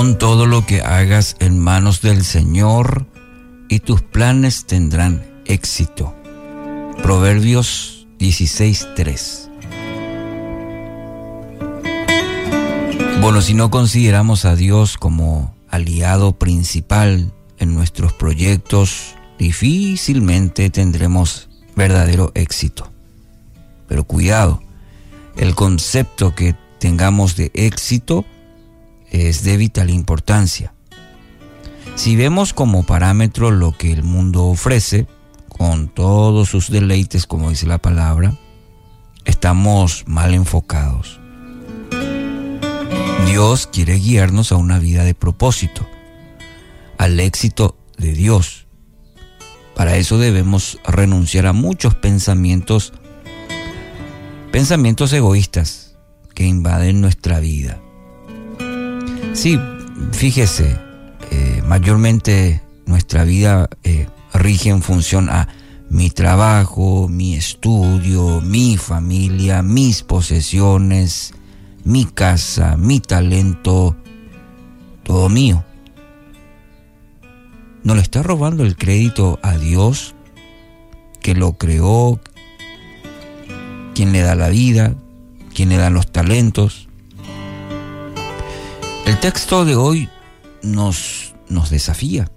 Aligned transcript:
Todo 0.00 0.46
lo 0.46 0.64
que 0.64 0.80
hagas 0.80 1.36
en 1.40 1.58
manos 1.58 2.00
del 2.00 2.24
Señor 2.24 3.06
y 3.68 3.80
tus 3.80 4.00
planes 4.00 4.64
tendrán 4.64 5.22
éxito. 5.44 6.14
Proverbios 7.02 8.06
16:3 8.18 9.50
Bueno, 13.20 13.42
si 13.42 13.52
no 13.52 13.70
consideramos 13.70 14.46
a 14.46 14.56
Dios 14.56 14.96
como 14.96 15.54
aliado 15.68 16.32
principal 16.32 17.30
en 17.58 17.74
nuestros 17.74 18.14
proyectos, 18.14 19.14
difícilmente 19.38 20.70
tendremos 20.70 21.50
verdadero 21.76 22.32
éxito. 22.34 22.90
Pero 23.86 24.04
cuidado, 24.04 24.62
el 25.36 25.54
concepto 25.54 26.34
que 26.34 26.56
tengamos 26.78 27.36
de 27.36 27.50
éxito 27.52 28.24
es 29.10 29.44
de 29.44 29.56
vital 29.56 29.90
importancia. 29.90 30.74
Si 31.96 32.16
vemos 32.16 32.54
como 32.54 32.84
parámetro 32.84 33.50
lo 33.50 33.72
que 33.72 33.92
el 33.92 34.02
mundo 34.02 34.44
ofrece, 34.46 35.06
con 35.48 35.88
todos 35.88 36.48
sus 36.48 36.70
deleites, 36.70 37.26
como 37.26 37.50
dice 37.50 37.66
la 37.66 37.76
palabra, 37.76 38.34
estamos 39.26 40.04
mal 40.06 40.32
enfocados. 40.32 41.20
Dios 43.26 43.66
quiere 43.66 43.96
guiarnos 43.96 44.52
a 44.52 44.56
una 44.56 44.78
vida 44.78 45.04
de 45.04 45.14
propósito, 45.14 45.86
al 46.96 47.20
éxito 47.20 47.76
de 47.98 48.12
Dios. 48.12 48.66
Para 49.74 49.96
eso 49.96 50.18
debemos 50.18 50.78
renunciar 50.84 51.46
a 51.46 51.52
muchos 51.52 51.94
pensamientos, 51.94 52.92
pensamientos 54.50 55.12
egoístas 55.12 55.96
que 56.34 56.46
invaden 56.46 57.00
nuestra 57.00 57.38
vida. 57.40 57.80
Sí, 59.32 59.58
fíjese, 60.12 60.76
eh, 61.30 61.62
mayormente 61.64 62.62
nuestra 62.84 63.24
vida 63.24 63.70
eh, 63.84 64.08
rige 64.34 64.70
en 64.70 64.82
función 64.82 65.30
a 65.30 65.48
mi 65.88 66.10
trabajo, 66.10 67.08
mi 67.08 67.36
estudio, 67.36 68.40
mi 68.40 68.76
familia, 68.76 69.62
mis 69.62 70.02
posesiones, 70.02 71.32
mi 71.84 72.04
casa, 72.04 72.76
mi 72.76 73.00
talento, 73.00 73.96
todo 75.04 75.28
mío. 75.28 75.64
¿No 77.82 77.94
le 77.94 78.02
está 78.02 78.22
robando 78.22 78.64
el 78.64 78.76
crédito 78.76 79.38
a 79.42 79.56
Dios 79.56 80.14
que 81.20 81.34
lo 81.34 81.54
creó, 81.54 82.20
quien 83.94 84.12
le 84.12 84.20
da 84.20 84.34
la 84.34 84.48
vida, 84.48 84.94
quien 85.54 85.70
le 85.70 85.76
da 85.76 85.88
los 85.88 86.10
talentos? 86.12 86.89
Texto 89.20 89.66
de 89.66 89.76
hoy 89.76 90.08
nos, 90.62 91.34
nos 91.50 91.68
desafía. 91.68 92.30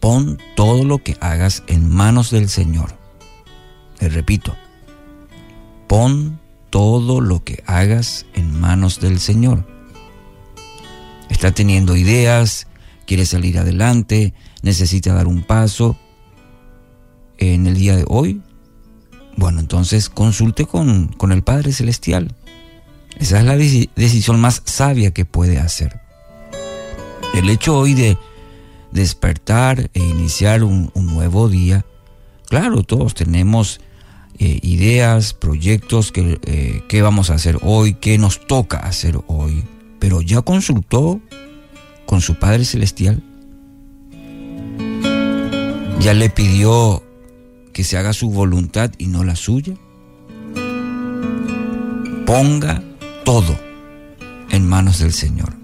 Pon 0.00 0.38
todo 0.54 0.84
lo 0.84 0.98
que 0.98 1.16
hagas 1.18 1.62
en 1.66 1.88
manos 1.88 2.30
del 2.30 2.50
Señor. 2.50 2.94
Le 4.00 4.10
repito, 4.10 4.54
pon 5.86 6.38
todo 6.68 7.22
lo 7.22 7.42
que 7.42 7.64
hagas 7.64 8.26
en 8.34 8.60
manos 8.60 9.00
del 9.00 9.18
Señor. 9.18 9.66
Está 11.30 11.52
teniendo 11.52 11.96
ideas, 11.96 12.66
quiere 13.06 13.24
salir 13.24 13.58
adelante, 13.58 14.34
necesita 14.60 15.14
dar 15.14 15.26
un 15.26 15.42
paso 15.42 15.96
en 17.38 17.66
el 17.66 17.76
día 17.76 17.96
de 17.96 18.04
hoy. 18.06 18.42
Bueno, 19.38 19.58
entonces 19.60 20.10
consulte 20.10 20.66
con, 20.66 21.08
con 21.08 21.32
el 21.32 21.42
Padre 21.42 21.72
Celestial. 21.72 22.34
Esa 23.18 23.38
es 23.38 23.44
la 23.46 23.56
decisión 23.56 24.38
más 24.38 24.60
sabia 24.66 25.12
que 25.12 25.24
puede 25.24 25.58
hacer. 25.58 25.99
El 27.34 27.48
hecho 27.48 27.76
hoy 27.76 27.94
de 27.94 28.18
despertar 28.92 29.90
e 29.94 30.00
iniciar 30.00 30.64
un, 30.64 30.90
nuevo 30.94 31.48
día, 31.48 31.84
claro, 32.48 32.82
todos 32.82 33.14
tenemos 33.14 33.80
eh, 34.38 34.58
ideas, 34.62 35.32
proyectos, 35.34 36.12
que, 36.12 36.40
eh, 36.44 36.84
qué 36.88 37.02
vamos 37.02 37.30
a 37.30 37.34
hacer 37.34 37.58
hoy, 37.62 37.94
qué 37.94 38.18
nos 38.18 38.46
toca 38.46 38.78
hacer 38.78 39.18
hoy, 39.26 39.64
pero 39.98 40.20
ya 40.22 40.42
consultó 40.42 41.20
con 42.06 42.20
su 42.20 42.38
Padre 42.38 42.64
Celestial, 42.64 43.22
ya 46.00 46.14
le 46.14 46.30
pidió 46.30 47.02
que 47.72 47.84
se 47.84 47.96
haga 47.96 48.12
su 48.12 48.30
voluntad 48.30 48.90
y 48.98 49.06
no 49.06 49.24
la 49.24 49.36
suya. 49.36 49.74
Ponga 52.26 52.82
todo 53.24 53.56
en 54.50 54.68
manos 54.68 54.98
del 54.98 55.12
Señor. 55.12 55.59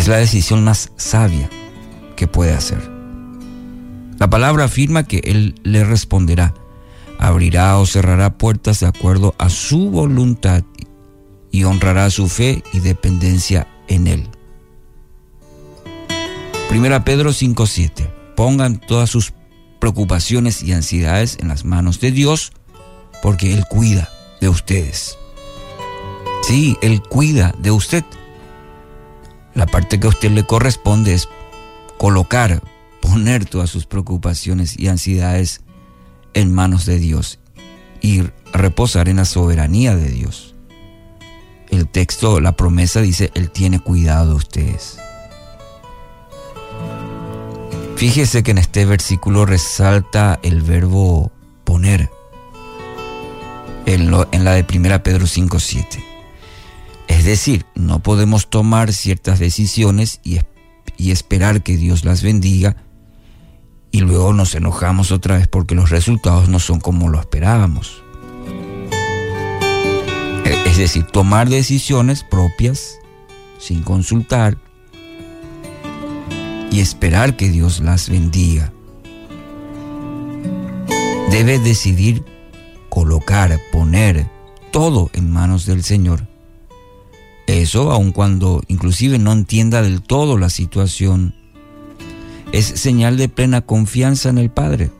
Es 0.00 0.08
la 0.08 0.16
decisión 0.16 0.64
más 0.64 0.92
sabia 0.96 1.50
que 2.16 2.26
puede 2.26 2.54
hacer. 2.54 2.90
La 4.18 4.30
palabra 4.30 4.64
afirma 4.64 5.02
que 5.02 5.18
Él 5.24 5.56
le 5.62 5.84
responderá, 5.84 6.54
abrirá 7.18 7.76
o 7.76 7.84
cerrará 7.84 8.38
puertas 8.38 8.80
de 8.80 8.86
acuerdo 8.86 9.34
a 9.36 9.50
su 9.50 9.90
voluntad 9.90 10.64
y 11.50 11.64
honrará 11.64 12.08
su 12.08 12.30
fe 12.30 12.64
y 12.72 12.80
dependencia 12.80 13.68
en 13.88 14.06
Él. 14.06 14.30
Primera 16.70 17.04
Pedro 17.04 17.34
5:7. 17.34 18.10
Pongan 18.36 18.80
todas 18.80 19.10
sus 19.10 19.34
preocupaciones 19.80 20.62
y 20.62 20.72
ansiedades 20.72 21.36
en 21.42 21.48
las 21.48 21.66
manos 21.66 22.00
de 22.00 22.10
Dios, 22.10 22.52
porque 23.22 23.52
Él 23.52 23.66
cuida 23.68 24.08
de 24.40 24.48
ustedes. 24.48 25.18
Sí, 26.40 26.78
Él 26.80 27.02
cuida 27.02 27.54
de 27.58 27.70
usted. 27.70 28.02
La 29.54 29.66
parte 29.66 29.98
que 29.98 30.06
a 30.06 30.10
usted 30.10 30.30
le 30.30 30.44
corresponde 30.44 31.14
es 31.14 31.28
colocar 31.98 32.62
poner 33.00 33.44
todas 33.44 33.70
sus 33.70 33.86
preocupaciones 33.86 34.78
y 34.78 34.88
ansiedades 34.88 35.62
en 36.34 36.52
manos 36.52 36.86
de 36.86 36.98
Dios 36.98 37.38
y 38.00 38.22
reposar 38.52 39.08
en 39.08 39.16
la 39.16 39.24
soberanía 39.24 39.96
de 39.96 40.08
Dios. 40.08 40.54
El 41.68 41.88
texto, 41.88 42.40
la 42.40 42.52
promesa 42.52 43.00
dice, 43.00 43.30
Él 43.34 43.50
tiene 43.50 43.78
cuidado 43.80 44.30
de 44.30 44.34
ustedes. 44.34 44.98
Fíjese 47.96 48.42
que 48.42 48.52
en 48.52 48.58
este 48.58 48.86
versículo 48.86 49.44
resalta 49.44 50.40
el 50.42 50.62
verbo 50.62 51.30
poner 51.64 52.10
en, 53.86 54.10
la 54.10 54.52
de 54.52 54.64
1 54.68 55.02
Pedro 55.02 55.26
5.7. 55.26 56.09
Es 57.30 57.38
decir, 57.38 57.64
no 57.76 58.02
podemos 58.02 58.50
tomar 58.50 58.92
ciertas 58.92 59.38
decisiones 59.38 60.18
y, 60.24 60.40
y 60.96 61.12
esperar 61.12 61.62
que 61.62 61.76
Dios 61.76 62.04
las 62.04 62.24
bendiga 62.24 62.74
y 63.92 64.00
luego 64.00 64.32
nos 64.32 64.56
enojamos 64.56 65.12
otra 65.12 65.36
vez 65.36 65.46
porque 65.46 65.76
los 65.76 65.90
resultados 65.90 66.48
no 66.48 66.58
son 66.58 66.80
como 66.80 67.08
lo 67.08 67.20
esperábamos. 67.20 68.02
E, 70.44 70.62
es 70.66 70.76
decir, 70.76 71.04
tomar 71.04 71.48
decisiones 71.48 72.24
propias 72.24 72.98
sin 73.60 73.84
consultar 73.84 74.58
y 76.72 76.80
esperar 76.80 77.36
que 77.36 77.48
Dios 77.48 77.78
las 77.78 78.08
bendiga. 78.10 78.72
Debe 81.30 81.60
decidir 81.60 82.24
colocar, 82.88 83.56
poner 83.70 84.28
todo 84.72 85.10
en 85.12 85.30
manos 85.30 85.64
del 85.64 85.84
Señor. 85.84 86.29
Eso 87.50 87.90
aun 87.90 88.12
cuando 88.12 88.62
inclusive 88.68 89.18
no 89.18 89.32
entienda 89.32 89.82
del 89.82 90.02
todo 90.02 90.38
la 90.38 90.50
situación 90.50 91.34
es 92.52 92.64
señal 92.64 93.16
de 93.16 93.28
plena 93.28 93.60
confianza 93.60 94.28
en 94.28 94.38
el 94.38 94.50
Padre. 94.50 94.92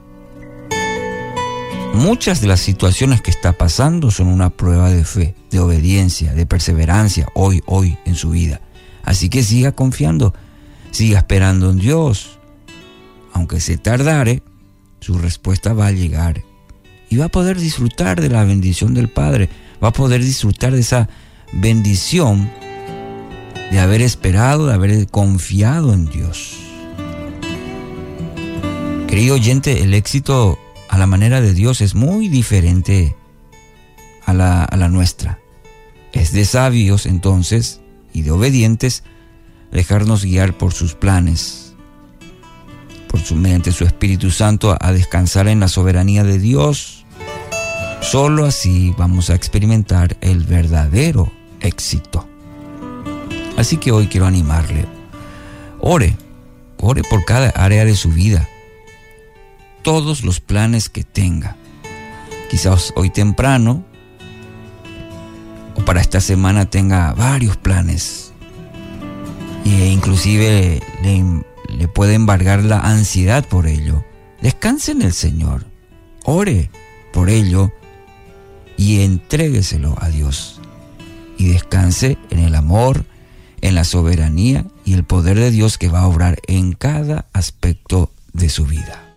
Muchas 1.94 2.41
de 2.41 2.49
las 2.49 2.59
situaciones 2.59 3.22
que 3.22 3.31
está 3.31 3.53
pasando 3.53 4.10
son 4.10 4.27
una 4.27 4.50
prueba 4.50 4.91
de 4.91 5.05
fe, 5.05 5.37
de 5.53 5.60
obediencia, 5.60 6.34
de 6.34 6.45
perseverancia 6.45 7.28
hoy, 7.34 7.63
hoy 7.66 7.97
en 8.04 8.16
su 8.16 8.30
vida. 8.30 8.60
Así 9.04 9.28
que 9.28 9.45
siga 9.45 9.71
confiando, 9.71 10.34
siga 10.91 11.19
esperando 11.19 11.71
en 11.71 11.78
Dios. 11.78 12.41
Aunque 13.33 13.60
se 13.60 13.78
tardare, 13.78 14.42
su 14.98 15.19
respuesta 15.19 15.72
va 15.72 15.86
a 15.86 15.92
llegar. 15.92 16.42
Y 17.10 17.16
va 17.16 17.27
a 17.27 17.30
poder 17.30 17.60
disfrutar 17.60 18.21
de 18.21 18.28
la 18.28 18.42
bendición 18.42 18.92
del 18.92 19.09
Padre. 19.09 19.48
Va 19.83 19.89
a 19.89 19.92
poder 19.92 20.21
disfrutar 20.21 20.72
de 20.72 20.80
esa 20.80 21.09
bendición 21.53 22.51
de 23.71 23.79
haber 23.79 24.03
esperado, 24.03 24.67
de 24.67 24.75
haber 24.75 25.07
confiado 25.09 25.93
en 25.93 26.07
Dios. 26.07 26.57
Querido 29.07 29.35
oyente, 29.35 29.83
el 29.83 29.95
éxito 29.95 30.59
a 30.89 30.99
la 30.99 31.07
manera 31.07 31.41
de 31.41 31.55
Dios 31.55 31.81
es 31.81 31.95
muy 31.95 32.29
diferente 32.29 33.17
a 34.25 34.33
la, 34.33 34.65
a 34.65 34.77
la 34.77 34.89
nuestra. 34.89 35.39
Es 36.13 36.33
de 36.33 36.45
sabios 36.45 37.07
entonces 37.07 37.81
y 38.13 38.23
de 38.23 38.33
obedientes 38.33 39.05
dejarnos 39.71 40.25
guiar 40.25 40.57
por 40.57 40.73
sus 40.73 40.95
planes, 40.95 41.75
por 43.09 43.21
su 43.21 43.37
mediante 43.37 43.73
su 43.73 43.85
Espíritu 43.85 44.31
Santo 44.31 44.77
a 44.81 44.93
descansar 44.93 45.47
en 45.49 45.61
la 45.61 45.69
soberanía 45.69 46.25
de 46.25 46.39
Dios. 46.39 47.05
Solo 48.01 48.47
así 48.47 48.95
vamos 48.97 49.31
a 49.31 49.35
experimentar 49.35 50.17
el 50.21 50.45
verdadero 50.45 51.31
éxito. 51.60 52.27
Así 53.57 53.77
que 53.77 53.92
hoy 53.92 54.07
quiero 54.07 54.27
animarle. 54.27 54.86
Ore, 55.80 56.16
ore 56.78 57.03
por 57.09 57.24
cada 57.24 57.51
área 57.51 57.84
de 57.84 57.95
su 57.95 58.10
vida. 58.10 58.48
Todos 59.83 60.24
los 60.24 60.41
planes 60.41 60.89
que 60.89 61.04
tenga. 61.04 61.57
Quizás 62.51 62.92
hoy 62.97 63.10
temprano 63.10 63.84
o 65.74 65.84
para 65.84 66.01
esta 66.01 66.21
semana 66.21 66.66
tenga 66.66 67.12
varios 67.12 67.57
planes. 67.57 68.33
E 69.65 69.89
inclusive 69.89 70.83
le, 71.03 71.45
le 71.68 71.89
puede 71.89 72.15
embargar 72.15 72.65
la 72.65 72.80
ansiedad 72.80 73.47
por 73.47 73.66
ello. 73.66 74.04
Descanse 74.41 74.92
en 74.92 75.03
el 75.03 75.13
Señor. 75.13 75.66
Ore 76.24 76.71
por 77.13 77.30
ello 77.30 77.72
y 78.77 79.03
entrégueselo 79.03 79.95
a 80.01 80.09
Dios. 80.09 80.60
Y 81.41 81.48
descanse 81.48 82.19
en 82.28 82.41
el 82.41 82.54
amor, 82.54 83.07
en 83.63 83.75
la 83.75 83.84
soberanía 83.84 84.66
y 84.84 84.92
el 84.92 85.04
poder 85.04 85.39
de 85.39 85.51
Dios 85.51 85.78
que 85.78 85.89
va 85.89 86.01
a 86.01 86.07
obrar 86.07 86.39
en 86.47 86.72
cada 86.75 87.28
aspecto 87.33 88.10
de 88.34 88.51
su 88.51 88.66
vida. 88.66 89.09